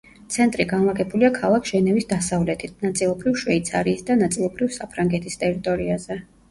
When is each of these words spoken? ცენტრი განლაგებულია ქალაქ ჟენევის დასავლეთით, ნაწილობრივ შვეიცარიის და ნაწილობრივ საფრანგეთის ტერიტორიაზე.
ცენტრი 0.35 0.63
განლაგებულია 0.71 1.29
ქალაქ 1.35 1.69
ჟენევის 1.73 2.09
დასავლეთით, 2.15 2.73
ნაწილობრივ 2.89 3.39
შვეიცარიის 3.45 4.05
და 4.11 4.21
ნაწილობრივ 4.27 4.77
საფრანგეთის 4.83 5.43
ტერიტორიაზე. 5.45 6.25